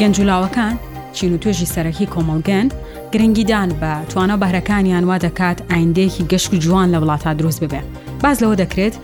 [0.00, 0.74] گەنجولاوەکان
[1.16, 2.66] چین و توێژی سەرەکی کۆمەڵگەن
[3.12, 7.82] گرنگیدان بە توانە بەهرەکانیان وا دەکات ئایندێکی گەشت و جوان لە وڵاتە دروست ببێ
[8.22, 8.94] باز لەوە دەکرێت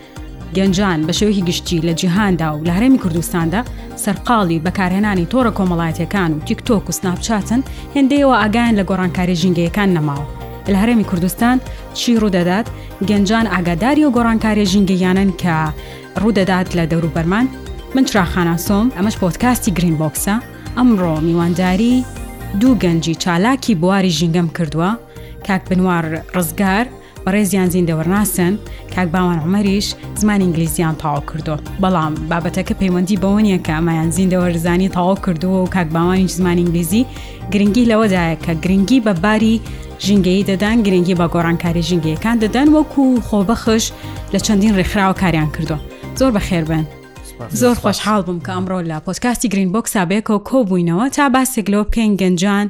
[0.57, 3.63] گەنجان بە شێوەیەکی گشتی لە جیهاندا و لە هەرێمی کوردستاندا
[4.05, 7.63] سەرقاڵی بەکارهێنانی تۆڕە کۆمەڵایەتەکان و تیکتۆک و سناپچاتن
[7.95, 10.27] هێندەیەوە ئاگایان لە گۆڕانکاری ژنگەکان نەماوە
[10.73, 11.59] لە هەرێمی کوردستان
[11.99, 12.67] چی ڕوودەدات
[13.11, 15.57] گەنجان ئاگاداری و گۆڕانکاری ژنگەیانن کە
[16.21, 17.47] ڕوودەدات لە دەوروبەرمان
[17.95, 20.35] من چراخانە سۆم ئەمەش پۆتکاستی گرین بۆکسە
[20.79, 21.95] ئەمڕۆ میوانداری
[22.61, 24.91] دوو گەنجی چالاکی بواری ژینگەم کردووە
[25.47, 26.05] کاک بنوار
[26.37, 26.85] ڕزگار
[27.25, 28.53] بە ڕێزیان زیندەوەرناسن
[28.95, 29.87] کاک باوان عمەریش
[30.21, 35.67] زمان ئینگلیزیان تاوا کردو بەڵام بابەتەکە پەیوەندی بەوە نیە کە ئەمایان زیندەوەرزانی تاوا کردووە و
[35.75, 37.07] کاک باوانیش زمان ئینگلیزی
[37.53, 39.55] گرنگی لەوەدایە کە گرنگی بە باری
[40.07, 43.85] ژنگەی دەدان گرنگی بە گۆڕانکاری ژنگەکان دەدەن وەکو خۆبەخش
[44.33, 45.77] لە چەندین ڕێکخراوە کاریان کردو
[46.19, 46.85] زۆر بەخێربن
[47.61, 52.13] زۆر خۆشحاڵ بووم کە ئەمڕۆ لە پۆستکاستی گرین بۆکسا بێکەوە کۆبووینەوە تا باسێک لەوە بکەین
[52.23, 52.67] گەنجان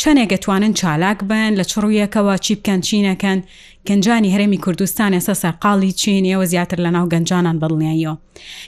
[0.00, 3.38] چەندێکگەتوانن چالاک بن لە چڕویەکەوە چی بکەن چینەکەن
[3.88, 8.16] گەنجانی هەرێمی کوردستان ئێستا سەرقاڵی چین ئێوە زیاتر لە ناو گەنجانان بڵنیاییەوە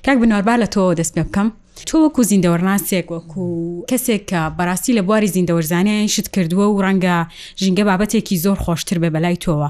[0.06, 1.48] کاک بنۆربار لە تۆ دەست پێ بکەم
[1.88, 3.46] تۆ وەکو زیندەوەرناسێک وەکو
[3.90, 7.16] کەسێک کە بەڕاستی لە بواری زیندەوەرزانیان شت کردووە و ڕەنگە
[7.62, 9.68] ژینگە بابەتێکی زۆر خۆشتر بێ بەلای تۆوە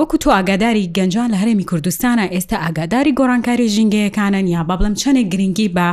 [0.00, 5.26] وەکو تو ئاگاداری گەنجان لە هەرێمی کوردستانە ئێستا ئاگاداری گۆڕانکاری ژینگەیەکانن یا با بڵم چەندێک
[5.32, 5.88] گرنگی بە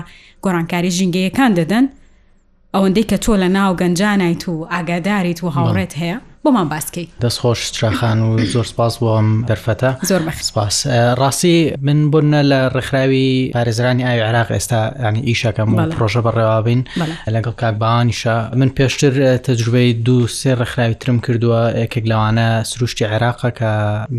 [0.46, 1.86] گۆڕانکاری ژینگەیەکان دەدەن
[2.74, 8.20] ئەوەندەی کە تۆ لە ناو گەنجانیت و ئاگاداریت و هاوڕێت هەیە بۆمان باسکەی دەستخۆش چاخان
[8.22, 10.75] و زۆر سپاس بۆم دەرفەتە زۆر سپاس
[11.22, 16.81] ڕاستی من بوونە لە ڕێکخراوی پارێزرانی ئاوی عراق ئێستا ینی ئیشەکەم و پرۆژە بەڕێوابین
[17.36, 19.14] لەگەڵ کاکبانیشە من پێشتر
[19.47, 23.72] تەجروبەی دو سێ ڕێکخراوی ترم کردووە ێکێک لەوانە سروشتی عێراقە کە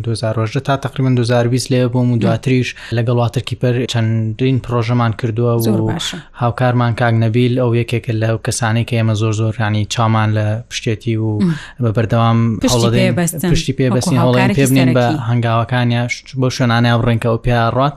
[0.03, 5.93] 2010 تا تقریبن 2020 لێ بۆم و دواتریش لەگەڵ واترکیپەر چەندین پرۆژەمان کردووە و
[6.35, 11.41] هاوکارمان کاک نەبیل ئەو یەکێک لە کەسانی کە ئێمە زۆر زۆرانی چامان لە پشتێتی و
[11.85, 16.07] بەبەر بەردەوام پشتی پێبستین هەڵێن پێبنین بە هەنگاوەکانیان
[16.41, 17.95] بۆ شوێنانیان ڕێنکە و پیاڕات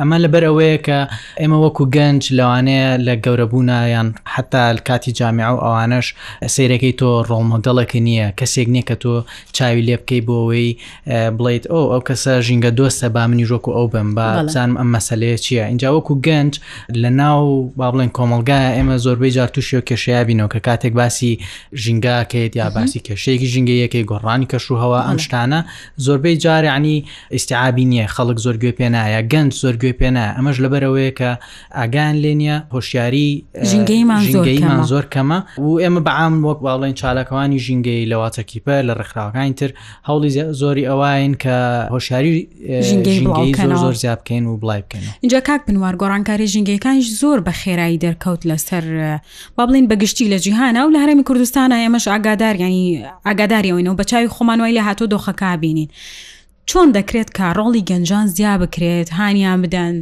[0.00, 0.98] ئەمە لەبەر ئەوەیە کە
[1.40, 6.06] ئێمە وەکو گەنج لەوانەیە لە گەورەبوونایان حتا کاتی جامع و ئەوانش
[6.54, 9.14] سیرەکەی تۆ ڕۆڵمۆدەڵەکە نییە کەسێک نییە کە تۆ
[9.56, 10.68] چاوی لێ بکەی بۆەوەی
[11.38, 15.64] بڵیت ئەو ئەو کەسە ژینگە دۆستە با منی ژۆکو ئەو بم بازانم ئەم مەسلەیە چییە
[15.70, 16.52] اینجا وەکو گەنج
[17.02, 17.44] لە ناو
[17.78, 21.32] با بڵێن کۆمەلگای ئێمە زۆربەی جار تووشی و کێشیابینەوە کە کاتێک باسی
[21.84, 25.60] ژینگاکەیت یا باسی کێشەیەکی ژنگە یەکەی گۆڕانی کەش و هەوا ئەم شتانە
[26.06, 26.96] زۆربەی جارعنی
[27.32, 31.30] ئیسعابی نییە خەڵک زۆر گوێ پێنایە گەند زۆر گوێ پێنا ئەمەش لەبەرەوەی کە
[31.78, 33.28] ئاگان لێنە هۆشیاری
[33.72, 34.22] ژنگەیمان
[34.92, 39.70] زۆر کەمە و ئێمە بەعام وەک باڵێن چالەکەوانی ژنگەی لەواتە کیپە لە ڕخراوەکانی تر
[40.08, 40.30] هەوڵی
[40.60, 41.56] زۆری ئەوین کە
[41.94, 42.32] هۆشیاری
[42.88, 43.18] ژنگەی
[43.82, 48.42] زۆر زیاب بکەین و بڵای بکەین اینجا کاک بنوار گۆڕانکاری ژنگەکانیش زۆر بە خێرایی دەرکەوت
[48.50, 48.84] لەسەر
[49.56, 52.84] با بڵین بەگشتی لە جیهانە و لە هەرمی کوردستانە ئێمەش ئاگادار ینی
[53.26, 55.88] ئاگادار ئاگاداریەوەینەوە بە چاوی خۆمان وای لە هاتۆ دۆخەکە بینین.
[56.70, 59.94] چۆن دەکرێت کە ڕۆڵی گەنجان زیا بکرێت هانیان بدەن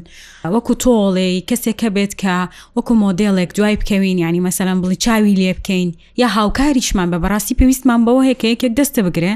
[0.55, 2.37] وەکو تۆڵی کەسێکە بێت کە
[2.77, 5.89] وەکو مۆدلێک دوای بکەوین ینی مەسەلەن بڵی چاوی لێ بکەین
[6.23, 9.35] یا هاوکاریشمان بە بەڕاستی پێویستمان بەوە هەیە کە یەکێک دەستە بگرێ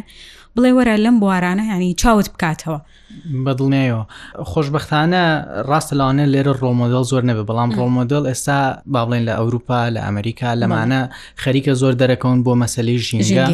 [0.54, 2.78] بڵێ وەرە لەم بوارانە ینی چاوت بکاتەوە
[3.46, 4.02] بەدڵنیەوە
[4.52, 5.22] خۆشببختانە
[5.70, 8.58] ڕاستەلاوانە لێرە ڕۆمۆدەل زۆر نەبێ بەڵام ڕۆمۆدەل ئێستا
[8.92, 11.00] با بڵێن لە ئەوروپا لە ئەمریکا لەمانە
[11.42, 13.46] خەریکە زۆر دەرەکەون بۆ مەسەلی ژینگە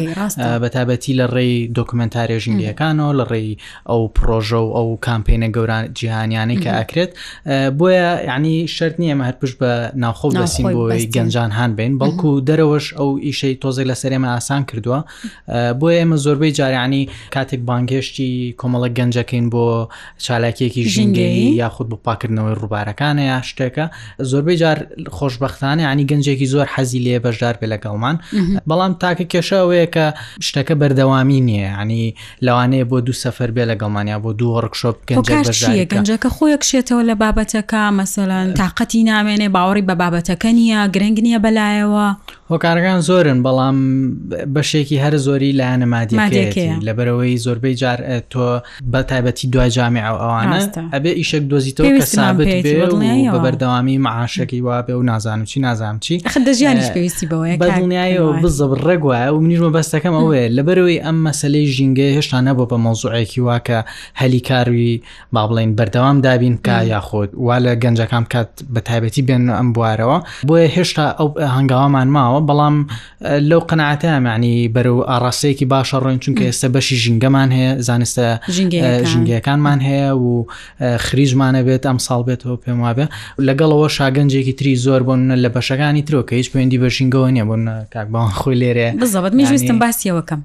[0.63, 3.51] بەتابەتی لە ڕێی دۆکمنتارە ژینگیەکانەوە لە ڕێی
[3.89, 7.11] ئەو پرۆژە و ئەو کامپینە گەوران جیهانیانەی کە ئەکرێت
[7.79, 9.69] بۆیە یعنی شرت نییە ئەمە هەرپش بە
[10.03, 14.99] ناوخۆ دەسین بۆی گەنجان هاان بین بەڵکو دەرەوەش ئەو ئیشەی تۆزێک لە سەرێمە ئاسان کردووە
[15.79, 17.03] بۆیە ئێمە زۆربەی جاریانی
[17.35, 23.85] کاتێک بانگشتی کۆمەڵە گەنجەکەین بکەین بۆ چالاکیەکی ژینگەی یاخود بۆ پاکردنەوەی ڕووبارەکانە یا شتێکە
[24.29, 24.77] زۆربەی جار
[25.17, 28.15] خۆشببختانە ینی گەنجێکی زۆر حەزی لێ بەشدار بێ لەگەڵمان
[28.69, 30.05] بەڵام تاکە کێشەوەیە کە
[30.47, 34.97] شتەکە بەردەوامی نییە ینی لەوانەیە بۆ دوو سەفەر بێ لەگەڵمانیا بۆ دوو وەرکشۆپ
[35.91, 42.07] گەنجەکە خۆیەکشێتەوە لە بابەتەکە مەسەلەن تااقەتی نامێنێ باوەڕی بە بابەتەکە نییە گرنگ نییە بەلایەوە.
[42.51, 43.77] هۆکارەکان زۆرن بەڵام
[44.55, 47.99] بەشێکی هەر زۆری لە نەمادیەکەی لەبەرەوەی زۆربەی جار
[48.33, 48.45] تۆ
[48.93, 50.57] بە تایبەتی دوای جامی ئەوانە
[50.93, 56.15] ئەبێ ئیشک دۆزیتەوە کە سابت بە بەردەوامی معاشەکەی وا بێ و نازانم چی نازانم چی
[56.47, 62.07] دەژیانش پێویستی بەوەی بە دڵنیایەوە بزە ڕێگوایە و منیژمە بەستەکەم ئەوێ لەبەرەوەی ئەم مەسلەی ژینگە
[62.17, 63.79] هێشتا نەبوو بە مۆزوعێکی واکە
[64.21, 64.93] هەلی کاروی
[65.33, 70.17] با بڵین بەردەوام دابین کا یاخۆت وا لە گەنجەکان کات بە تایبەتی بێن ئەم بوارەوە
[70.49, 71.27] بۆیە هێشتا ئەو
[71.57, 72.75] هەنگاوامان ماوە ناوە بەڵام
[73.49, 78.25] لەو قەنعاتەمانی بەرەو ئاڕاستەیەکی باشە ڕۆین چونکە ئێستا بەشی ژنگەمان هەیە زانستە
[79.11, 80.29] ژنگەکانمان هەیە و
[81.05, 83.05] خریژمانە بێت ئەم ساڵ بێتەوە پێم وابێ
[83.47, 87.61] لەگەڵەوە شاگەنجێکی تری زۆر بۆنە لە بەشەکانی ترۆکە هیچ پوێندی بە ژنگەوە نیە بۆن
[87.93, 90.41] کاکبان خۆی لێرێ بزەبەت میویستم باسیەوەکەم.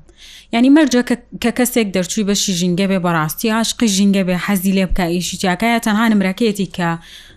[0.54, 1.02] ینی مەرجە
[1.42, 5.78] کە کەسێک دەرچووی بەشی ژینگە بێ بەڕاستی عاشقی ژینگە بێ حەزی لێ بکە ئیشی چاکایە
[5.86, 6.88] تەنها نمرەکەیەتی کە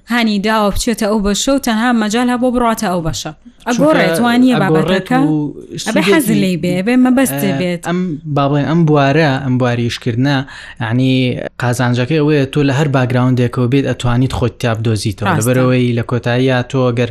[0.08, 3.32] هانی داوە بچێتە ئەو بەشە و تەنها مەجال هە بۆ بڕاتە ئەو بەشە
[3.70, 5.20] ئەگۆڕێتوانە بابەتەکە
[5.88, 8.00] ئەبێ حەز لی بێ بێ مەبەستێ بێت ئەم
[8.38, 10.38] باڵێن ئەم بوارە ئەم بواریشکردە
[10.90, 11.14] ینی
[11.62, 16.78] قازانجەکە ئەوەیە تۆ لە هەر باگراونندێکەوە بێت ئەتوانیت خۆت تاب دۆزیتەوە لەبەرەوەی لە کۆتاییە تۆ
[16.90, 17.10] ئەگەر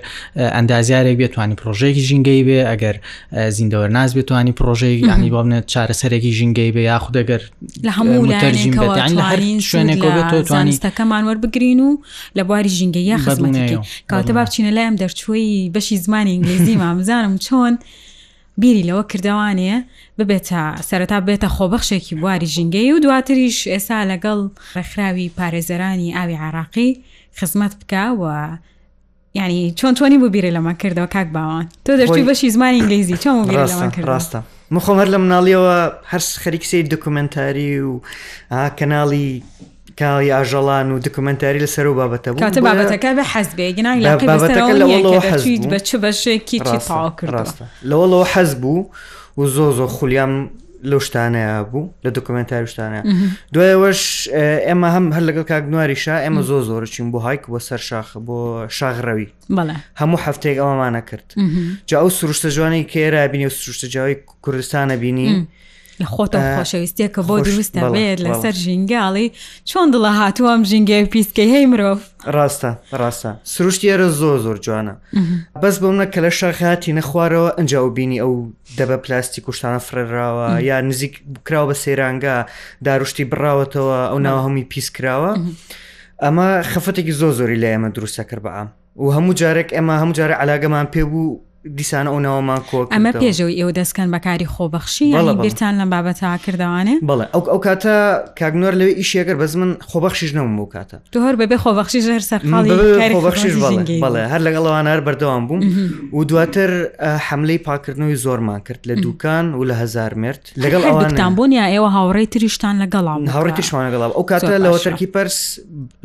[0.57, 2.97] ئەندازیارێک بێتوانی پرۆژێکی ژینگەی بێ ئەگەر
[3.57, 7.43] زیندەوە ناز بێتوانی پرۆژێکی ینی بابنێت چارەسەرێکی ژینگەی بێ یاخود دەگەر
[7.87, 8.99] لە هەموو تەرجیم بێت
[9.33, 11.91] هەر شوێنێک بێت تۆ توانستەکەمان وەربگرین و
[12.39, 13.79] لە بواری ژینگەیە خزمەتی
[14.11, 17.75] کاتە با بچینە لایم دەرچووی بەشی زمانی ئینگلیزی مامزانم چۆن
[18.59, 19.77] بیری لەوە کردوانەیە
[20.19, 24.39] ببێتە سەرەتا بێتە خۆبەخشێکی بواری ژینگەی و دواتریش ئێسا لەگەڵ
[24.75, 27.01] ڕێکخراوی پارێزەرانی ئاوی عراقی
[27.39, 28.37] خزمەت بکەوە.
[29.35, 33.37] ینی چۆن چۆنی بوو بیرە لەمە کردەوە کاک باوان تۆ دەشتی بەشی زمانی ئینگلیزی چۆن
[34.11, 34.39] ڕاستە
[34.77, 35.79] مخۆمەر لە مناڵیەوە
[36.11, 38.01] هەر خەریکسی دکومنتاری و
[38.79, 39.27] کەناڵی
[40.03, 44.01] کاڵی ئاژەڵان و دکومنتاری لەسەر و بابەتە کاتە بابەتەکە بە حەزبێگنای
[45.73, 48.91] بە چ بەشێکی ڕاستە لەوەڵەوە حەز بوو
[49.39, 50.35] و زۆ زۆ خولیام
[50.91, 53.01] لەو شتانەیە بوو لە دکومنتاری شتانە
[53.55, 54.03] دوایەوەش
[54.67, 58.39] ئێمە هەم هەر لەگەڵ کاگنواریشا ئێمە زۆ زۆر چین بۆ هایک بۆ سەر شاخ بۆ
[58.79, 59.29] شاغڕەوی
[60.01, 61.29] هەموو هەفتەیەک ئەوەمانە کرد
[61.89, 64.17] جا ئەو سروشتە جوانی کێرا بینی و سروشتە جاوی
[64.47, 65.29] کوردستانە بینی.
[66.01, 69.27] لە خۆتەوە خۆشەویستە کە بۆ دروستە بێت لەسەر ژینگاڵی
[69.69, 71.99] چۆن دڵە هاتووەم ژینگە پیسکە هەی مرۆڤ
[72.35, 74.95] ڕاستە ڕاستە سروشتیێرە زۆ زۆر جوانە
[75.63, 78.33] بەس بەمە کە لە شەخاتی نەخوارەوە ئەنج بینی ئەو
[78.79, 81.13] دەبە پلاستی کوشتانە فرێراوە یا نزیک
[81.49, 82.37] کراوە بە سەیرانگا
[82.87, 85.31] داروشتی بڕاوەتەوە ئەو ناوە هەمی پیسکراوە
[86.25, 88.69] ئەمە خەفەتێکی زۆ زۆری لای ئەمە دروستە کرد بەام
[89.03, 91.31] و هەموو جارێک ئێمە هەموو جارە علاگەمان پێ بوو
[91.65, 95.11] دیسانە ئەوەوەمان کۆ ئەمە پێشەوەی ئێوە دەستکەن بەکاری خۆبەخشی
[95.43, 97.95] بیران لەم بابەت کردوانێ بڵێ ئەو ئەو کاتە
[98.41, 103.55] کاگنۆر لەوێ ئیشێگەر بەز من خۆبەخشیش نەم بۆ کاتە تو هەر بەبێ خۆبەخشی ژەر سەرخۆبەخشیش
[104.05, 105.61] بڵێ هەر لەگەڵەوان هەر بەردەوام بووم
[106.19, 106.71] و دواتر
[107.27, 112.27] حملەی پاکردنەوەی زۆرمان کرد لە دوکان و لە هزار مرد لەگەڵ ئەوانتان بوونیا ئێوە هاوڕێی
[112.33, 115.59] تریشتان لەگەڵام هاوڕێتی شوانە گەڵام ئەو کاتە لەوەتەرکی پرس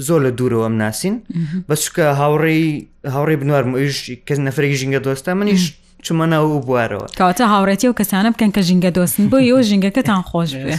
[0.07, 1.15] زۆر لە دوورەوەم ناسین
[1.69, 2.65] بەسکە هاوڕێی
[3.15, 5.63] هاوڕێ بنوارم ئیش کەس نەفرێکی ژینگە دۆستا منیش
[6.05, 10.51] چمەەوە و بوارەوە کاتە هاوڕێتی و کەسانە بکەن کە ژینگە دۆستن بۆ یۆ ژینگەکەتان خۆش
[10.63, 10.75] بێ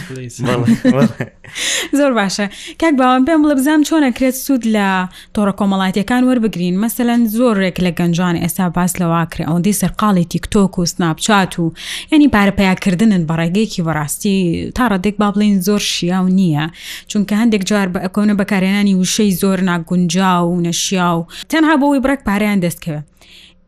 [1.97, 2.45] زۆر باشە
[2.81, 4.87] کاک باوان پێم بڵە بزانام چۆنەکرێت سوود لە
[5.35, 11.53] تۆڕە کۆمەڵاتیەکان وەربگرین مەسەەن زۆرێک لە گەنجان ئێستا باس لەواکرێ ئەوەندەی سەرقاڵی تیکتۆک و سناپچات
[11.59, 11.65] و
[12.11, 14.39] ینی پارەپیاکردنن بەڕێگەیەکی بەڕاستی
[14.75, 16.65] تا ڕێک با بڵین زۆر شیاو نییە
[17.11, 22.21] چونکە هەندێک جار بە ئەکۆنە بەکارێنانی وشەی زۆر ناگونجا و نەشیا و تەنها بۆەوەی بڕێک
[22.27, 23.05] پاریان دەستکەوێت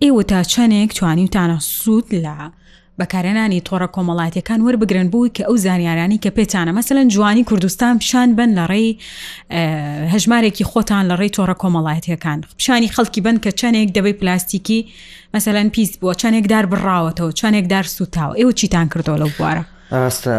[0.05, 2.37] ئێوە تا چەندێک توانی وتانە سوود لە
[2.99, 8.49] بەکارێنانی تۆڕە کۆمەڵاتیەکان وەربگرن بووی کە ئەو زانیارانی کە پێتانە مەمثلەن جوانی کوردستان پیشان بن
[8.59, 8.91] لە ڕێی
[10.13, 14.79] هەژمارێکی خۆتان لە ڕێی تۆڕە کۆمەڵاتیەکان پیشانی خەڵکی بن کە چەندێک دەبەی پلاستیکی
[15.33, 19.63] مەمثلەن پیس بووە چەندێکدار بڕاوەتەوە چەندێکدار سوتاوە ئێوە چیتان کردەوە لەو بوارە
[19.95, 20.35] ئاستە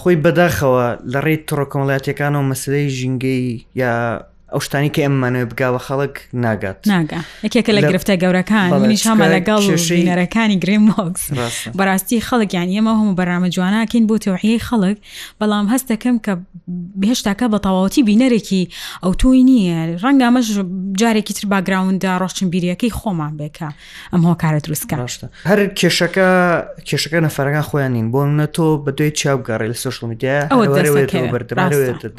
[0.00, 3.44] خۆی بەداخەوە لە ڕێی تۆڕە کۆمەڵاتیەکان و مەسلەی ژینگەی
[3.82, 3.94] یا
[4.54, 10.56] ئەو شتانی کە ئەممانوێ بگاوە خەڵک ناگات ناگە یەکێکە لە گرفتە گەورەکان نیشامە لەگەڵ شوێنەرەکانی
[10.62, 11.22] گرین مۆکس
[11.78, 14.96] بەڕاستی خەڵکیان ئێمە هەموو بەرامە جواناکەین بۆ تەوحیی خەڵک
[15.40, 16.32] بەڵام هەست دەکەم کە
[17.10, 18.62] هێشتاکە بە تەواوەتی بینەرێکی
[19.02, 20.46] ئەو توی نییە ڕەنگە مەش
[21.00, 23.68] جارێکی تر باگراوندا ڕۆشتن بیریەکەی خۆمان بێکە
[24.12, 26.28] ئەم هۆکارە دروستکە ڕشتە هەر کێشەکە
[26.88, 30.64] کێشەکە نەفەرەکان خۆیان نین بۆ منە تۆ بە دوێ چاوگەڕی لە سوشل میدیا ئەوە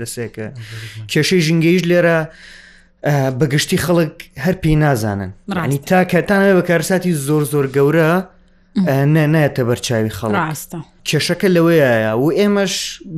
[0.02, 0.46] دەسێکە
[1.12, 2.20] کێشەی ژنگەیش لێرە
[3.40, 4.14] بەگشتی خەڵک
[4.46, 8.10] هەرپی نازانن ڕانی تاکەتانە بە کارساتی زۆر زۆر گەورە
[9.16, 12.74] نەنایەتە بەرچاوی خەڵاستە کێشەکە لەوەیە و ئێمەش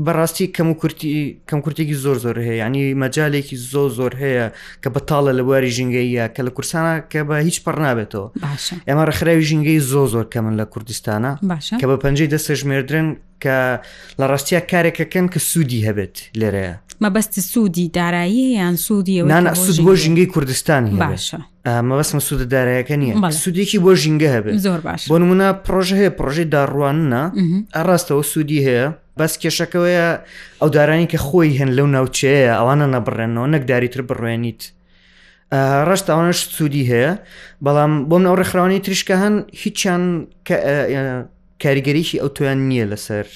[0.06, 1.12] بەڕاستی کەم کورتی
[1.50, 4.46] کەم کورتێکی زۆر زۆر هەیە ینی مەجالێکی زۆ زۆر هەیە
[4.84, 8.28] کە بەتاڵە لە بواری ژینگەیە کە لە کورسانە کە بە هیچ پڕ نابێتەوە
[8.88, 11.32] ئێمە ڕخراوی ژینگەی زۆ زۆر کە من لە کوردستانە
[11.82, 13.10] کە بە پەنجەی دەستە ژمێردرن
[13.44, 13.58] کە
[14.20, 19.94] لە ڕاستیا کارێکەکەن کە سوودی هەبێت لێرەیە مەبەستی سوودی دارایی یان سوودی نانە سود بۆ
[20.04, 21.39] ژنگەی کوردستانی باشە
[21.89, 26.48] مەبەستمە سوودە دارایەکە نیە سوودێکی بۆ ژینگە هەبێت زۆر باش بۆ نمونە پرۆژه هەیە پرۆژەی
[26.56, 27.24] داڕوانە
[27.75, 28.86] ئەڕاستەوە سوودی هەیە
[29.20, 30.08] بەس کێشەکەوەیە
[30.62, 34.62] ئەو دارانی کە خۆی هەن لەو ناوچەیە ئەوانە نەبڕێنەوە نەکداری تر بڕێنیت
[35.89, 37.12] ڕشت ئەوانش سوودی هەیە
[37.66, 40.04] بەڵام بۆم ئەو ڕێکخراوانی تریشکە هەن هیچیان
[41.63, 43.27] کاریگەریشی ئەو تویان نییە لەسەر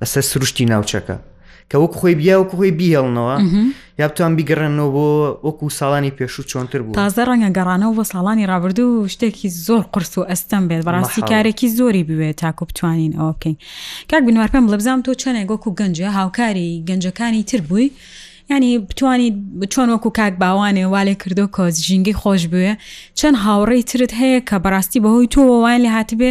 [0.00, 1.16] لەسەر سروشتی ناوچەکە
[1.70, 3.36] کە وەک خۆی بیا وەکو خۆی بیڵنەوە
[4.00, 5.08] یا بتوان بیگەڕێنەوە بۆ
[5.48, 10.26] وەکو ساڵانی پێشوو چۆنتر بوو تازە ڕەنگە گەڕانەوە بۆ ساڵانی ڕابردوو شتێکی زۆر قرس و
[10.30, 13.56] ئەستەم بێت بەڕاستی کارێکی زۆری بوێت تاکو بتوانین ئەو بکەین
[14.10, 17.90] کاک بنوار پێم لەبزانام تۆ چەنێک وەکو گەنجە هاوکاری گەنجەکانی تر بووی.
[18.50, 19.28] ینی بتانی
[19.72, 22.72] چۆن وەکو کاک باوانێ والێ کردو کۆز ژینگی خۆش بوێ
[23.18, 26.30] چەند هاوڕێی ترت هەیە کە بەڕاستی بەهۆی تۆوەوان لێ هاتبێ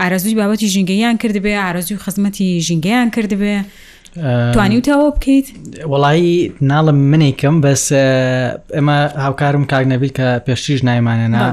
[0.00, 3.54] ئارەزوی بابەتی ژینگەیان کردبێ ئارەزوی خزمەتی ژینگەیان کردبێ
[4.54, 5.46] توانی وتەوە بکەیت
[5.92, 6.30] وڵایی
[6.70, 7.82] ناڵم منێکم بەس
[8.76, 11.46] ئەمە هاوکارم کاک نەبیل کە پێشتیش نایمانەنا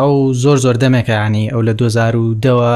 [0.00, 2.70] ئەو زۆر زۆر دەمێکانی ئەو لە 2010ەوە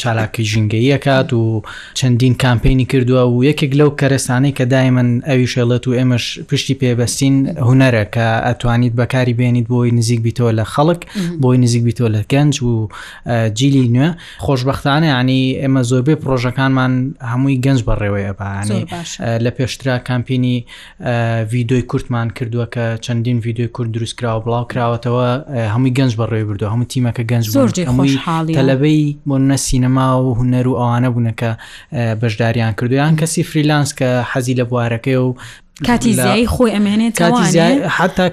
[0.00, 1.62] چالاکی ژنگەیەکات و
[1.98, 6.74] چەندین کامپینی کردووە و یەکێک لەو کەرەسانەی کە دای من ئەوی شێڵەت و ئێمەش پشتی
[6.82, 7.34] پێبەستین
[7.68, 11.00] هوەرە کە ئەتوانیت بەکاری بێنیت بۆی نزیک بیتەوە لە خەڵک
[11.42, 12.88] بۆی نزیک بیتەوە لە گەنج و
[13.58, 14.10] جیلی نوێ
[14.46, 16.92] خۆشببختانە ینی ئێمە زۆربەی پرۆژەکانمان
[17.32, 18.87] هەمووی گەنج بەڕێوەیە بەانی
[19.44, 20.56] لە پێشترا کامپینی
[21.52, 25.26] ویددیوی کورتمان کردووە کە چەندین ویددیوی کورد دروستکراوە بڵاو کراوەتەوە
[25.74, 27.44] هەمووی گەنج بەڕێ بردو هەموو تیمەکە گەنج
[28.58, 31.50] تەلەبەی بۆ نە سینەما و هوەر و ئەوانە بوونەکە
[32.22, 35.28] بەشداریان کردو یان کەسی فریلانس کە حەزی لە بوارەکەی و
[35.86, 37.14] کاتی زیایی خۆی ئەمێنێت
[37.98, 38.28] حتا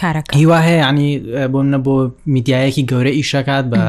[0.00, 1.08] کارەکە هیوا هەیە ینی
[1.52, 3.80] بۆ منە بۆ میدیایەکی گەورە ئیشکات بە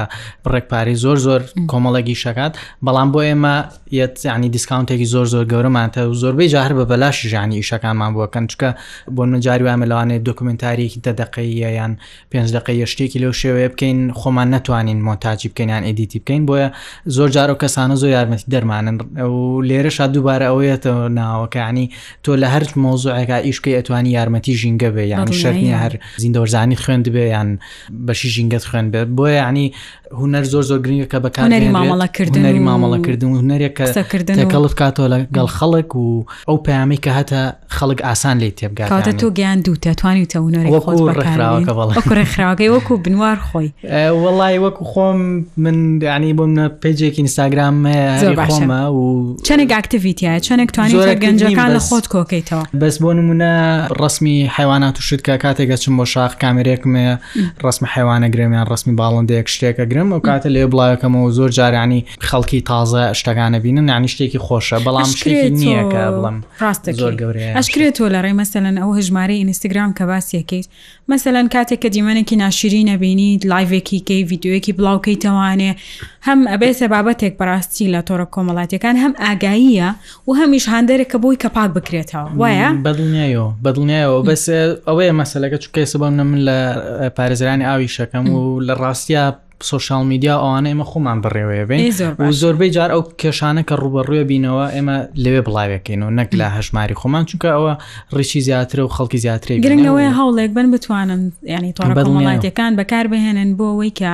[0.46, 2.54] بڕێکپاری زۆر زۆر کۆمەڵێکی شکات
[2.86, 3.54] بەڵام بۆ ئێمە
[3.92, 8.70] ینی دیسکاونتێکی زۆر زۆر گەورەمانتە و زۆربەی جار بە بەلاشی ژانی ئیشەکانمان بووە کەنچکە
[9.16, 11.92] بۆ منجاری وامە لەوانێت دکمنتارێکی دەدەقەیە یان
[12.32, 16.70] پێنج دقی یشتێکی لەو شێوەیە بکەین خۆمان نتوانین مۆتاجی بکەینیان ئیدیتی بکەین بۆیە
[17.06, 18.96] زۆر جار و کەسانە زۆر یارمەتی دەرمانن
[19.34, 21.88] و لێرەشا دووبارە ئەوەیەتەوە ناوەکانی
[22.26, 27.26] تۆ لە هەر مۆزوعەکە ئیشکی ئەتوانی یارمەتی ژینگە بێ یان شەرنی هەر زیندەوەرزانی خوێند بێ
[27.36, 27.50] یان
[28.08, 29.68] بەشی ژینگەت خوێن بێ بۆیە ینی
[30.18, 36.06] هوەر زۆر زۆر گرنگە کە بەکاری مامەڵەکردنی مامەڵەکردن و هوەرێکەکەڵت کاتۆ لەگەڵ خەڵک و
[36.50, 37.40] ئەو پامی کە هەتە
[37.78, 43.70] خەڵک ئاسان لی تێبگاتە تۆ گیان دوو تەتوانی تەونەرێکڕاوەکەی وەکو بنوار خۆی
[44.24, 45.20] وڵی وەکو خۆم
[45.64, 47.78] من ینی بۆمە پێجێکی ئینستاگرام
[48.48, 49.08] خۆمە و
[49.48, 53.50] چەنێک ئاکتیڤیتیە چەنێک توانی گەنجەکان لە خۆ خۆت کۆکەیتەوە بەس بۆ نمونە
[54.02, 57.06] ڕسمی حیوانات و شت کە کاتێکگە چم بۆ شاخ کامێرێکمێ
[57.66, 63.04] ڕسم حیوانە گرێمیان ڕسمی باڵندەیەک شتێکە گرم و کاتە لێ بڵایەکەمەوە زۆر جارانی خەڵکی تازە
[63.20, 68.06] شتەکانە بینن نانی شتێکی خۆشە بەڵام شتێکی نییە کە بڵم ڕاستە زۆر گەورەیە ئەشکرێت تۆ
[68.14, 70.68] لە ڕێ مەسەلەن ئەو هژمارە ئینستاگرام کە باسیەکەیت
[71.14, 75.72] مەسەەن کاتێک کە دیمەنێکی ناشیری نەبینیت لایڤێکی کەی یددیوەکی بڵاوکەی تەوانێ
[76.28, 79.90] هەم ئەبێ سەبابەتێک بەڕاستی لە تۆڕە کۆمەڵاتەکان هەم ئاگاییە
[80.28, 84.46] و هەمیش هەندێک کە بۆی کە پاک بکرێتەوە وایە بەدڵنیایەوە بەدڵنیایەوە بەس
[84.88, 86.58] ئەوەیە مەسلەکە چکەی سبم من لە
[87.18, 89.26] پارێزرانی ئاوی شەکەم و لە ڕاستیا
[89.64, 91.80] سوشال میدیا ئەوانە ئێمە خۆمان بڕێوەیەبێن
[92.20, 96.96] و زۆربەی جار ئەو کێشانە کە ڕوبەڕوێ بینەوە ئێمە لەوێ بڵاوەکەین و نەک لە هەژماری
[97.02, 97.74] خۆمان چونکە ئەوە
[98.18, 101.22] ڕیشی زیاترە و خەڵکی زیاتری گرنگەوەی هەوڵێک بن بتوانن
[101.54, 104.14] ینی تۆڵاتەکان بەکار بهێنن بۆ ئەوەی کە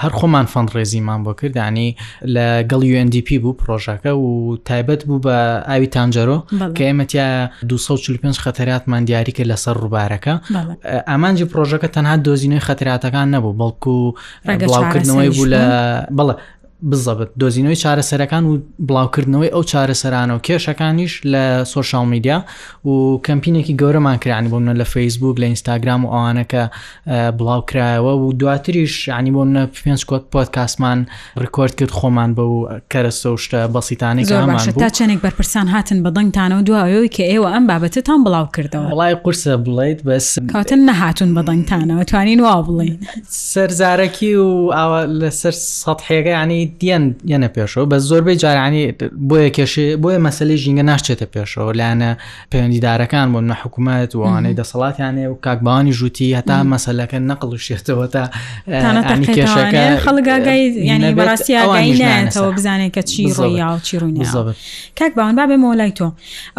[0.00, 1.88] هەر خۆمان فەند ڕێزیمان بۆ کردانی
[2.34, 5.36] لە گەڵی UNDP بوو پرۆژەکە و تایبەت بوو بە
[5.70, 6.38] ئاوی تانجەرۆ
[6.76, 7.26] کە ئێمەتیا
[7.64, 10.34] 245 خەتەراتمان دیاری کرد کرد لەسەر ڕووبارەکە
[11.08, 13.94] ئامانجی پرۆژەکە تەنها دۆزینەوەی خەتراتەکان نەبوو بەڵکو
[14.60, 15.62] بڵاوکردنەوەی بوو لە
[16.18, 16.34] بڵە
[16.90, 22.38] بزەبت دۆزینەوەی چارەسەرەکان و بڵاوکردنەوەی ئەو چارەسەران و کێشەکانیش لە سوۆشال میدیا
[22.84, 26.62] و کەمپینێکی گەورەمان کرانی بۆمە لە فەیسبوک لە ئینستاگرام و ئەوانەکە
[27.38, 30.98] بڵاوکرایەوە و دواتریش ینی بۆمە پێنج کۆت پۆتکاسمان
[31.42, 37.08] ڕکۆرد کرد خۆمان بە و کەرەسە و شتە بەسیتانی تا چەندێک بەرپرسان هاتن بەدەنگتانەوە دوایەوەی
[37.14, 42.62] کە ئێوە ئەم بابەتتان بڵاو کردەوە وڵای قورسە بڵیت بەس کاتن نەهاتون بەدەنگتانەوە توانین وا
[42.68, 42.98] بڵین
[43.28, 44.72] سەرزارەکی و
[45.20, 48.84] لەسەر سەحێگە ینی دیان یەنە پێشەوە بە زۆربەی جارانی
[49.28, 52.10] بۆیە کێشێ بۆیە مەسلەی ژینگە ناشچێتە پێشەوە لایەنە
[52.52, 58.24] پەیوەندیدارەکان بۆ منە حکوومەت وانەی دەسەڵاتیانێ و کاکبانی ژووتی هەتا مەسلەکە نەقل و شێتەوە تا
[59.36, 64.22] کێشەکە خەڵگاگاییڕاستیەوە بزانێت کە چی ڕۆیا و چیڕوونی
[64.98, 66.06] کاک باوان با بێمەوە لای تۆ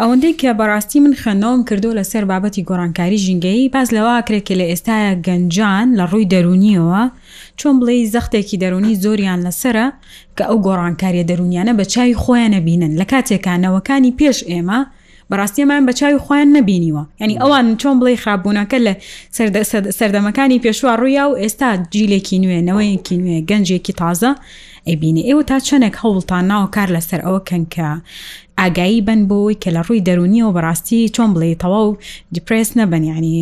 [0.00, 5.10] ئەوەندەی کە بەڕاستی من خوێندەوەم کردو لەسەر بابەتی گۆڕانکاری ژینگەی باز لەوە کرێکی لە ئێستاە
[5.26, 7.02] گەنجان لە ڕووی دەرونیەوە
[7.60, 9.86] چۆن بڵێ زەختێکی دەرونی زۆریان لەسرە
[10.36, 14.78] کە ئەو گۆڕانکاریە دەرونیانە بە چای خۆیان نەبینن لە کاتێکانەوەکانی پێش ئێمە
[15.30, 18.92] بەڕاستیەمان بە چاوی خۆیان نبینیوە ینی ئەوان چۆن بڵێ خراپبوونەکە لە
[19.98, 24.32] سەردەمەکانی پێشوا ڕوویا و ئێستا جیلێکی نوێ نەوەیەکی نوێ گەنجێکی تازە
[24.88, 27.90] ئەبینی ئێوە تا چەنێک هەوڵتان ناوە کار لەسەر ئەوە کەنکە
[28.58, 31.88] ئاگایی بن بۆی کە لە ڕووی دەرونیەوە بەڕاستی چۆن بڵێ تەواو
[32.34, 33.38] دیپرس نەبن ینی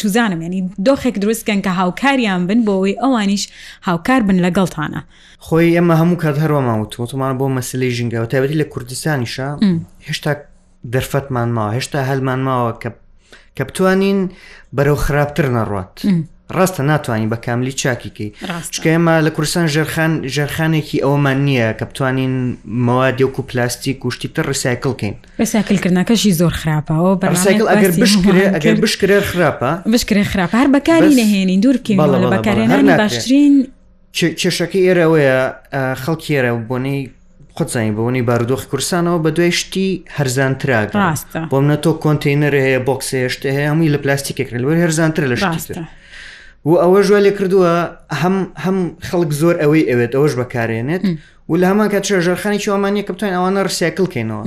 [0.00, 3.42] چوزانم ینی دۆخێک دروستکەن کە هاوکاریان بن بۆەوەی ئەوانیش
[3.88, 5.00] هاوکار بن لەگەڵتانە
[5.46, 9.48] خۆی ئەمە هەموو کات هەروەماوت وتمان بۆ مەسلەی ژنگەوە تایبەتی لە کوردستانیشە
[10.06, 10.32] هێشتا
[10.94, 12.90] دەرفەتمان ماوە هێشتا هەلمان ماوە کە
[13.56, 14.18] کە بتوانین
[14.76, 15.94] بەرەو خراپتر نەڕات
[16.56, 18.30] ڕاستە ناتوانین بە کاملی چاکیکەی
[18.74, 22.34] چکە ئێمە لە کوردستان ژێرخان ژێرخانێکی ئەومان نییە کە بتوانین
[22.86, 29.70] مەوادی وکو پلاستیک وشتی تر ڕسایکلکەین ڕسایکلکردنەکەشی زۆر خراپەوە بەسایکل ئەگەر بشکرێ ئەگەر بشکرێ خراپە
[29.94, 33.54] بشکرێ خراپ هەر بەکاری نەهێنین دوورکەین لە بەکارێنانی باشترین
[34.40, 35.36] کێشەکە ئێرەوەیە
[36.02, 37.02] خەڵکیێرە بۆنەی
[37.56, 43.40] خۆزانانی بەونی بارودۆخی کورسانەوە بە دوێ شتی هەرزانتراگ ڕاستە بۆ منە تۆ کۆنتینەر هەیە بۆکسێشت
[43.54, 45.82] هەیە هەمووی لە پلاستیکێک لەوەری هەرزانتر لە شتە.
[46.64, 47.72] و ئەوە ژوە لێ کردووە
[48.22, 51.02] هەم هەم خەڵک زۆر ئەوەی ئەوێت ئەوەش بەکارێنێت
[51.48, 54.42] و لە هەمان کە چێژەرخانی چوامانە کە بتوانین ئەوانە ڕسیاکلکەینەوە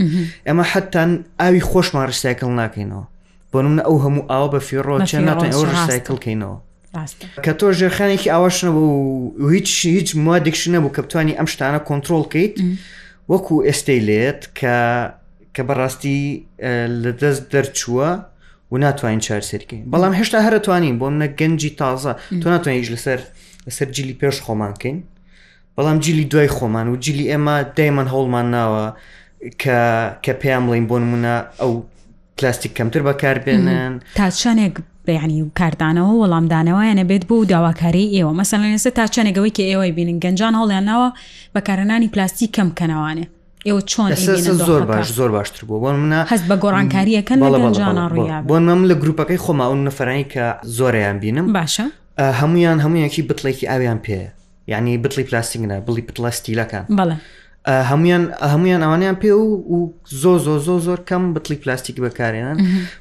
[0.48, 3.03] ئەمە حتان ئاوی خۆشمان ڕسیاکل ناکەینەوە
[3.51, 6.55] بۆ منە ئەو هەموو ئاوە بە فیڕۆ چێ ناتوانین ئەوە ڕسیاکلکەینەوە
[7.46, 12.55] کە تۆ ژێرخانێکی ئاواش نەبوو هیچ هیچ موادێکش نەبوو کە بتانی ئەم شتانە کۆنتترۆلکەیت
[13.32, 14.75] وەکو ئێستەی لێت کە
[15.55, 16.20] کە بەڕاستی
[17.03, 18.10] لە دەست دەرچووە
[18.74, 23.20] و ناتوانین چارسەرکەین بەڵام هێشتا هەرتوانین بۆ منە گەنجی تازە تۆ ناتوانین لەسەر
[23.68, 24.98] لەسەر جلی پێش خۆمانکەین
[25.77, 28.86] بەڵام جلی دوای خۆمان و جلی ئێمە دایمان هەوڵمان ناوە
[29.62, 29.77] کە
[30.24, 31.72] کە پێیان بڵین بۆ نمونە ئەو
[32.38, 34.75] پلاستیک کەمتر بەکاربێنن تا چەندێک
[35.08, 40.18] بەیانی و کاردانەوە وەڵامدانەوەیانە بێت بۆ و داواکاری ئێوە مەسەلەنێسە تا چەنێکەوەی کە ئێوەی بینن
[40.24, 41.10] گەنجان هەڵیان ناوە
[41.56, 43.25] بەکارەنانی پلاستیک کەم کەنەوانێ
[43.67, 44.12] ئێوە چۆن
[44.70, 48.96] زۆر باش زۆر باشتر بوو بۆن منە هەست بە گۆڕانکاریەکەن لەگەڵجانە ڕوویا بۆن من لە
[49.01, 50.46] گروپەکەی خۆماون نەفرانی کە
[50.77, 51.86] زۆریان بینم باشە
[52.39, 54.20] هەمویان هەمویەکی بتڵێکی ئاویان پێ
[54.72, 57.15] یعنی بتڵی پلاستیکە بڵی پتڵاستیلەکە بڵێ
[57.89, 59.79] هەمویان هەمویان ئەوانیان پێ و و
[60.22, 62.58] زۆ زۆ زۆ زۆر کەم بتلی پلاستیک بەکارێنان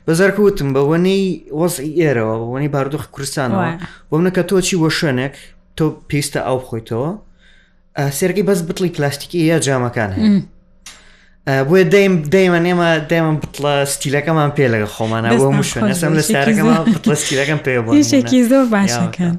[0.07, 1.25] بەزارکە وتم بە وەنەی
[1.61, 3.67] وەزی ئێرەوە وەنەی باردۆخ کوردستانەوە
[4.11, 5.35] بۆ منە کە تۆ چی وە شوێنێک
[5.79, 7.11] تۆ پێستە ئاو بخۆیتەوە
[8.19, 10.11] سێرگی بەس بتڵی پلاستیکی یا جامەکان
[11.69, 15.85] بۆیە دەیم دەیمە نێمە دەمە بتڵە ستیلەکەمان پێ لەگە خۆمانە بۆ مشم
[16.19, 19.35] لە ستارەکەمەڵستیلەکەم پێ هیچێکی زۆر باشەکەن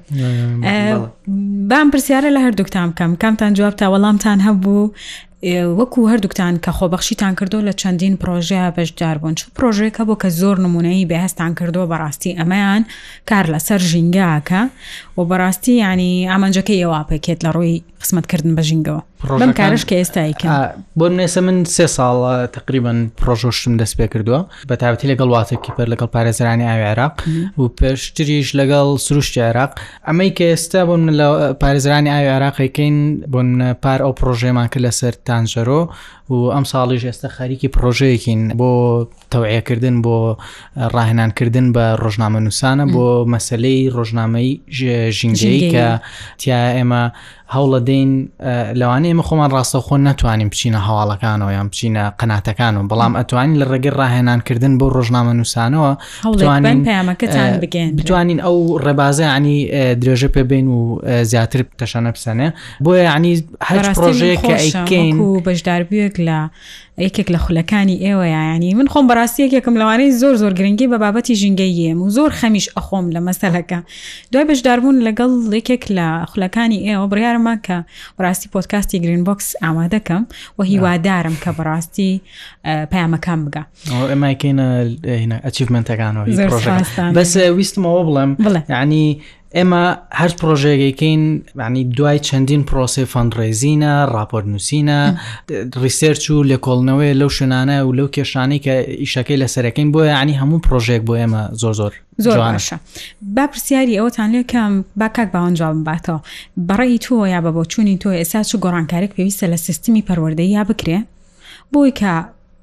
[1.69, 4.81] بام پرسیارە لە هەردووکتان بکەم کامتان جواب تا وەڵامتان هەبوو
[5.79, 10.55] وەکو هەردووکتان کە خۆبەخشیتان کردو لە چەندین پرۆژەیە بەشدار بوون چ پرۆژێکە بۆ کە زۆر
[10.65, 12.81] نمونەی بەهستان کردووە بەڕاستی ئەمەیان
[13.29, 14.61] کار لەسەر ژینگاکە
[15.17, 20.47] و بەڕاستی ینی ئامانجەکەی ئێوە پێکێت لە ڕووی قسمەتکردن بە ژینگەوە من کارش کە ئێستایکە
[20.97, 25.87] بۆ منێسە من سێ ساڵە تقریبان پرۆژۆشتم دەست پێ کردووە بە تابەتی لەگەڵ واتەکی پەر
[25.93, 27.13] لەگەڵ پارێزرانی ئاوی عراق
[27.59, 29.71] و پێشتریش لەگەڵ سروشتی عراق
[30.07, 31.27] ئەمەی کە ئێستا بۆ من لە
[31.61, 32.95] پارێزرانی ئاوی عراقیکەین
[33.33, 33.49] بۆن
[33.83, 35.81] پار ئەو پرۆژێمان کە لەسەر تانژەرۆ
[36.31, 38.71] و ئەم ساڵیش ئێستا خەریکی پرۆژەیەکین بۆ
[39.33, 40.15] تەوعەکردن بۆ
[40.95, 44.49] ڕاهێنانکردن بە ڕۆژنامە نووسانە بۆ مەسلەی ڕۆژنامەی
[45.17, 45.87] ژینگەی کە
[46.39, 47.03] تیا ئێمە
[47.55, 48.11] هەوڵە دەین
[48.79, 53.95] لەوانەیە ئمە خۆمان ڕاستەخۆ ناتوانین بچینە هەواڵەکانەوە یان بچینە قەناتەکان و بەڵام ئەتوانین لە ڕێگەر
[54.01, 55.91] ڕاهێنانکردن بۆ ڕۆژنامە نووسانەوە
[57.99, 59.57] بتوانین ئەو ڕێبازە ینی
[60.01, 60.79] درێژە پێ بین و
[61.31, 62.47] زیاتر تەشەنە بسەنێ
[62.85, 63.33] بۆیە ینی
[63.69, 66.39] هەر ڕۆژەیە کە ئەیکەین و بەشداربیەک لە
[67.01, 71.35] یەکێک لە خولەکانی ئێوە یانی من خۆم بەڕاستی یەکێکم لەوانەی زۆر زۆر گرنگی بە بابەتی
[71.41, 73.79] ژنگەییم و زۆر خەمیش ئەخۆم لە مەسەلەکە
[74.31, 77.77] دوای بەشداربوون لەگەڵ یەکێک لە خولەکانی ئێوە بڕیارمە کە
[78.17, 80.23] بڕاستی پۆتکاستی گرین بکس ئامادەکەم
[80.57, 82.11] و هیوادارم کە بەڕاستی
[82.91, 83.63] پامەکان بگە
[84.11, 84.67] ئەماکەینە
[85.45, 86.25] ئەچیفمنتەکانەوە
[87.17, 88.29] بەس ویستمەوە بڵم
[88.81, 89.07] ینی
[89.57, 89.83] ئێمە
[90.19, 91.23] هەر پرۆژێکەکەین
[91.65, 94.99] ینی دوای چەندین پرۆسی فەنڕێزینە راپۆر نووسینە
[95.83, 101.01] ریسێرچ و لێکۆڵنەوەی لەو شوێنانە و لەو کێشانی کە ئیشەکەی لەسەرەکەین بۆ ینی هەموو پرۆژێک
[101.07, 101.93] بۆ ئێمە زۆر زۆر
[102.25, 102.77] زۆر باشە
[103.35, 106.19] با پرسیاری ئەوتان لێ کەم با کاک باوەنجام باتەوە
[106.69, 110.99] بەڕێی تۆ یا بە بۆچوونی تۆ ئێستا چ گۆڕانکارێک پێویستە لە سیستمی پەروەەردەی یا بکرێ
[111.73, 112.13] بۆی کە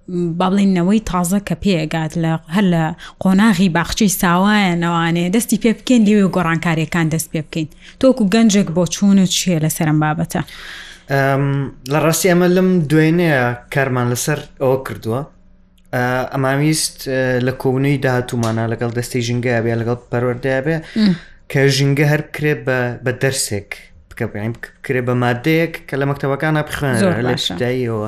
[0.08, 2.84] با بڵێنەوەی تازە کە پێگات لە هەر لە
[3.22, 7.68] قۆناغی باخچەی ساوایە نەوانێ دەستی پێ بکەین لێوێ گۆڕانکاریەکان دەست پێ بکەین
[8.00, 10.40] تۆکو گەنجێک بۆ چوونت چیە لە سەرم بابەتە
[11.92, 13.42] لە ڕاستی ئەمە لەم دوێنەیە
[13.74, 15.22] کارمان لەسەر ئەوە کردووە
[16.32, 16.98] ئەماویست
[17.46, 20.76] لە کۆبنەوەی داهاتومانە لەگەڵ دەستی ژنگە بێ لەگەڵ پەروەردەیە بێ
[21.50, 22.60] کە ژنگە هەر بکرێت
[23.04, 23.70] بە دەرسێک
[24.26, 28.06] بکە کرێ بە مادەیەک کە لە مەکتتەبەکانە بخوێن لە شداییەوە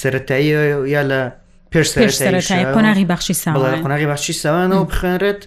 [0.00, 1.20] سەتایی یا لە
[1.72, 1.88] پێش
[2.76, 5.42] قۆناغی بەخشی ساڵ قۆناغی باشی ساوانەوە بخێنرێت.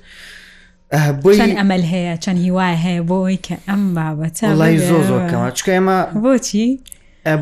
[1.36, 5.98] چەند ئەمەل هەیە چەند هیوای هەیە بۆی کە ئەم بابەتە لای زۆ زۆرکەمە چکە ئێمە
[6.24, 6.70] بۆچی؟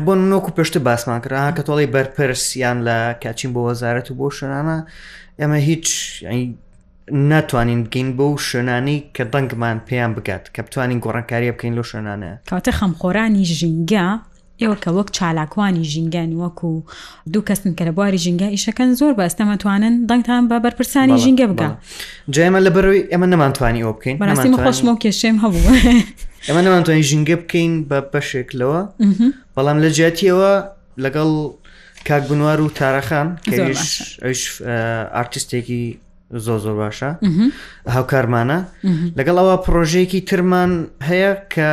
[0.04, 4.78] بۆ نۆکو پێشتە باسمان کرا کە تۆڵی بەرپرسیان لە کاچین بۆ وەزارەت و بۆ شوێنانە
[5.40, 5.86] ئەمە هیچ
[7.10, 12.72] ناتوانین بگەین بۆ شوێنانی کە دەنگمان پێیان بگات کە بتوانین گۆڕانکاری بکەین لە شوێنانە کاتە
[12.78, 14.08] خەمخۆرانی ژینگە
[14.62, 16.70] ئێوە کە وەک چالاکوانی ژینگەن وەکو
[17.32, 21.68] دوو کەسن کە لە بواری ژینگە ئیشەکەن زۆر بەستەمەتوانن دەنگتان بە بەرپرسانی ژینگە بگە
[22.36, 25.70] جایمە لە بەروی ئەمە نەمانتوانی ئەو بکەین بەڕاستیم خۆشمەوە کێشێم هەبوو
[26.48, 28.80] ئەمە نەمانتوانین ژینگە بکەین بە بەشێکلەوە
[29.56, 30.52] بەڵام لە جاتیەوە
[31.04, 31.30] لەگەڵ
[32.08, 33.28] کاک بنوار و تارەخان
[34.22, 34.62] کەش
[35.14, 35.84] ئارتستێکی
[36.44, 37.08] زۆ زۆر باشە
[37.94, 38.58] هاوکارمانە
[39.18, 40.70] لەگەڵ ئەوە پرۆژەیەکی ترمان
[41.08, 41.68] هەیە کە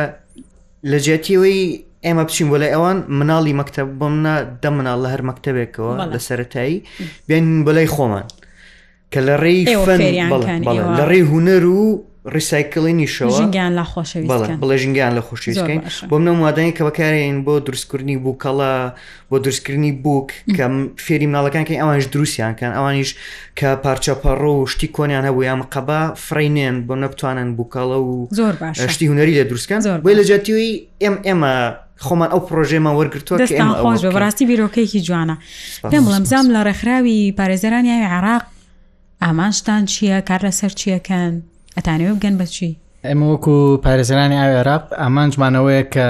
[0.90, 1.60] لە جێتیەوەی
[2.04, 6.76] ئێمە بچین بۆ لە ئەوان مناڵی مەکتتەب بمە دە مناڵ لە هەر مەکتتەبێکەوە لە سەتایی
[7.28, 8.26] بێن بەلای خۆمان
[9.12, 9.60] کە لە ڕێی
[10.98, 11.86] لە ڕێی هوەر و
[12.34, 14.28] ڕیسایکلینی شەوەگیان لە خۆشەوی
[14.60, 15.80] بڵێ ژنگیان لە خۆشویستکەین
[16.10, 18.72] بۆ منە مادەنی کە بەکارێن بۆ دروستکردنی بووکەڵە
[19.30, 20.64] بۆ دروستکردنی بووک کە
[21.04, 23.10] فێری مناڵەکانکە ئەوانش دروستیانکەن ئەوانیش
[23.58, 28.54] کە پارچەپەڕۆ و شتی کۆنیان هەبوو یام قەبا فرینێن بۆ نەبتوانن بووکەڵە و زۆر
[28.94, 30.72] شتی هوەری لە دروستکان زۆر بۆی لە جاتیوی
[31.04, 31.52] ئێم ئێمە
[32.06, 33.38] خۆمان ئەو پرۆژێمە وەرگتووە
[33.84, 35.36] خۆش بە ڕاستی بیرۆکەیەکی جوانە
[35.92, 38.42] پێم بڵمزام لە ڕێکخراوی پارێزەرانی عراق
[39.22, 41.34] ئامانشتان چییە کار لەسەر چیەکەن؟
[41.76, 42.70] ئەتانەوە بگەن بەچی
[43.08, 43.54] ئەمە وەکو
[43.84, 46.06] پارێزرانی ئاو عێراق ئامانجمانەوەی کە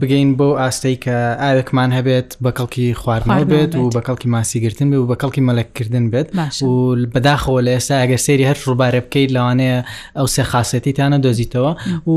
[0.00, 4.98] بگەین بۆ ئاستەی کە ئاوێکمان هەبێت بە کەڵکی خواردنەوە بێت و بە کەڵکی ماسیگرتن بێ
[4.98, 6.28] و بە کەڵکی مەلەکردن بێت
[6.62, 9.78] و بەداخەوە لە ئێستا ئەگەر سێری هەر ڕووبارە بکەیت لەوانەیە
[10.18, 11.72] ئەو سێ خااسەتیتانە دۆزیتەوە
[12.08, 12.14] و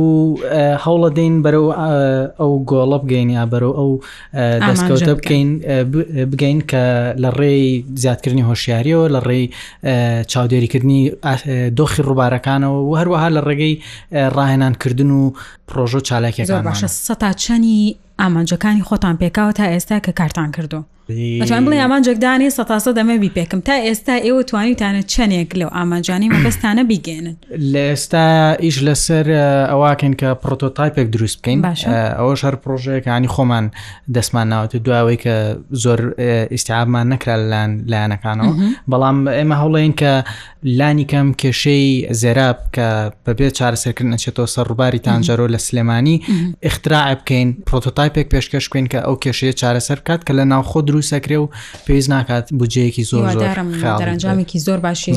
[0.85, 1.67] هەوڵە دەین بەرەو
[2.39, 3.91] ئەو گۆڵە بگەین یا بەرەو ئەو
[4.67, 5.47] دەستکەوتە بکەین
[6.31, 6.83] بگەین کە
[7.23, 7.67] لە ڕێی
[8.01, 9.45] زیادکردنی هۆشیاریەوە لە ڕێی
[10.31, 11.01] چاودێریکردنی
[11.77, 13.73] دۆخی ڕووبارەکانەوە و هەروەها لە ڕێگەی
[14.35, 15.23] ڕاهێنانکردن و
[15.69, 20.81] پرۆژۆ چالاکیەکان باشە سە تا چ گەڕانەکانی ئامانجەکانی خۆتان پێکاوە تا ئێستا کە کارتان کردو
[21.09, 26.29] بەتوان بڵێ ئامان جەکدانی سەتاسە دەمە بی پێکم تا ئێستا ئێوە توانیتانە چەندێک لەو ئامانجانی
[26.33, 27.35] مەبستانە بیگەێنن
[27.73, 29.27] لە ئێستا ئیش لەسەر
[29.69, 31.59] ئەواکەن کە پرۆتۆتایپێک دروست بکەین
[32.19, 33.65] ئەوە شەر پرۆژەیەکانی خۆمان
[34.15, 35.33] دەستمان ناوەتی دواوەی کە
[35.83, 35.99] زۆر
[36.51, 38.53] ئیسیابمان نکرا لەلاان لایەنەکانەوە
[38.91, 40.11] بەڵام ئێمە هەوڵێن کە
[40.63, 41.87] لانی کەم کێشەی
[42.21, 42.87] زێراب کە
[43.27, 46.15] بەبێت چارەسەرکردن نەچێتەوە سەر ڕووباری تانجەرۆ لە سلێمانی
[46.63, 51.33] اختراع بکەین پرۆتۆتایپێک پێشکەش بکەین کە ئەو کێشەیە چارەسەر کات کە لە ناوخۆ درو دروستەکرێ
[51.41, 51.47] و
[51.85, 53.25] پێویست ناکات بجەیەکی زۆر
[53.99, 55.13] دەرەنجامێکی زۆر باشی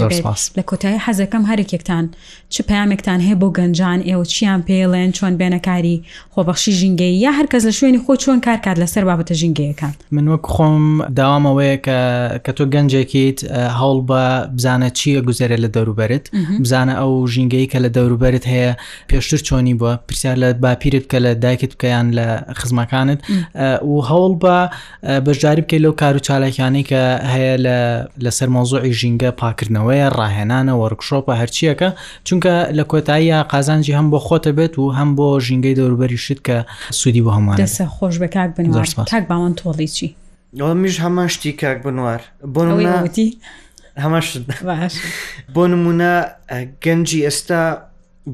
[0.59, 2.05] لە کۆتایی حەزەکەم هەرێکێکتان
[2.49, 5.97] چ پامێکتان هەیە بۆ گەنجان ئێوە چیان پێڵێن چۆن بێنەکاری
[6.35, 10.85] خۆبەخشی ژینگەی یا هەرکەس لە شوێنی خۆ چۆن کارکات لەسەر بابەتە ژینگەیەکان من وەک خۆم
[11.19, 11.99] داوامەوەیە کە
[12.45, 13.38] کە تۆ گەنجێکیت
[13.79, 14.23] هەوڵ بە
[14.57, 16.25] بزانە چییە گوزارە لە دەوروبەرت
[16.64, 18.73] بزانە ئەو ژینگەی کە لە دەوروبەرت هەیە
[19.11, 22.27] پێشتر چۆنی بووە پرسیار لە باپیرت کە لە دایکت بکەیان لە
[22.61, 23.21] خزمەکانت
[23.91, 24.57] و هەوڵ بە
[25.27, 27.02] بەشداری بکەیت لەو کار و چالەکانی کە
[27.33, 27.57] هەیە
[28.24, 31.90] لەسەر مۆزۆی ژینگە پاکردنەوەی ڕاهێنانە وەرکشۆپە هەرچیەکە
[32.26, 36.57] چونکە لە کۆتاییە قازانجی هەم بۆ خۆتە بێت و هەم بۆ ژینگەی دەوروبەری شت کە
[36.90, 38.72] سوودی بۆ هەمان دەسە خۆش بە کاک بن
[39.11, 40.16] تاک باوان تۆڵی چی
[40.61, 42.20] ئەومیش هەمان شتی کاک بنوار
[42.54, 42.61] بۆ
[43.04, 43.26] وتی
[44.04, 44.26] هەماش
[45.54, 46.12] بۆ نمونە
[46.85, 47.62] گەنجی ئێستا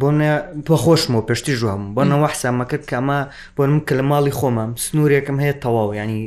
[0.03, 3.19] بۆ خۆشمەوە پێشتی ژوام بۆ نەوە حسامەکەت کە ئەمە
[3.57, 6.23] بۆ من کە لە ماڵی خۆمەم سنوورێکم هەیە تەواو ینی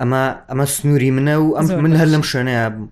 [0.00, 2.88] ئەمە ئەمە سنووری منە و ئەم من هەر لەم شوێنەیە بم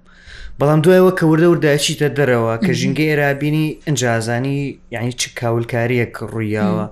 [0.59, 4.59] بەڵام دوایەوە کە وردە ورداچی تە دەرەوە کە ژینگە ئێرابینی ئەنجازانی
[4.95, 6.87] یعنی چ کاولکاریەک ڕوویاوە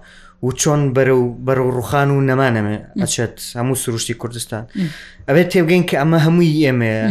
[0.47, 4.65] و چۆن بەرە و بەرە و ڕوخان و نەمانەمێ ئەچێت هەموو سروشتی کوردستان
[5.29, 7.05] ئەبێت تێبگەین کە ئەمە هەمووی ئێمەیە.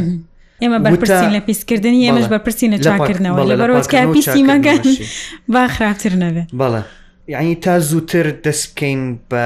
[0.61, 4.81] ئێمە بەرپرسین لە پیسکردنی ئێمەش بەرپرسین لە چاکردنەوە لەبەرۆکە پیسی مەگەن
[5.53, 6.81] با خراپتر نەبێ بەڵە
[7.33, 9.45] یعنی تا زووتر دەست بکەین بە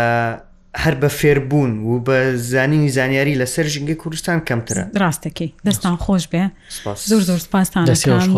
[0.83, 2.17] هەر بە فێربوون و بە
[2.51, 6.43] زانینی زانیاری لەسەر ژنگی کوردستان کەمترە ڕاستەکەی دەستان خۆش بێ
[7.09, 7.85] زۆر زۆر سپاسان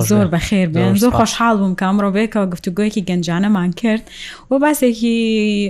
[0.10, 4.04] زۆر بە خێر بێن زۆر خۆشحاڵ بووم کە ئەمڕۆ بێکەوە گفتوگویەکی گەنجانەمان کرد
[4.52, 5.16] و باسێکی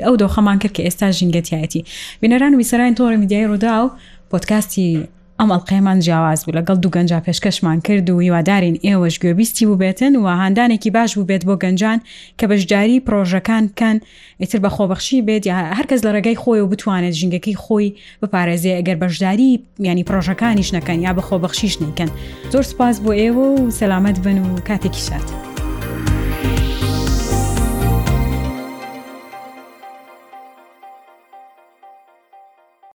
[0.06, 1.82] ئەو دۆخەمان کرد کە ئێستا ژینگەتیایەتی
[2.22, 3.90] بینەران ویسەران تۆڕە میدیای ڕوودا و
[4.32, 4.88] پۆتکاستی
[5.42, 10.24] ئەم ئەڵلقەیەمان جیاواز بوو لەگەڵ دوو گەنج پێشکەشمان کرد و هیوادارین ئێوەش گوێبیستی ببێتن و
[10.42, 12.00] هاندانێکی باش بووبێت بۆ گەنجان
[12.40, 13.98] کە بەشداری پرۆژەکان بکەن
[14.42, 17.88] ئیتر بە خۆبەخشی بێت یا هەرکەس لە ڕێگەی خۆی و بتوانێت ژنگەکەی خۆی
[18.22, 19.52] بپارێزێ ئەگەر بەشداری
[19.90, 22.10] ینی پرۆژەکانیش نەکەن یا بە خۆبەخشیش نیکەن
[22.54, 25.51] زۆر سپاس بۆ ئێوە و سەلامت بن و کاتێکی شات.